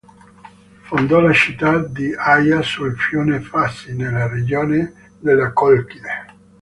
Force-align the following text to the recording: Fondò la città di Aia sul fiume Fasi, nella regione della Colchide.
Fondò 0.81 1.19
la 1.19 1.31
città 1.31 1.77
di 1.77 2.11
Aia 2.15 2.63
sul 2.63 2.97
fiume 2.97 3.39
Fasi, 3.39 3.93
nella 3.95 4.27
regione 4.27 5.11
della 5.19 5.51
Colchide. 5.53 6.25